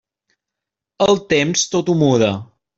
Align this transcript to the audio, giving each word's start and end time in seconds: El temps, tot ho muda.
El 1.07 1.21
temps, 1.35 1.69
tot 1.77 1.93
ho 1.95 2.01
muda. 2.05 2.35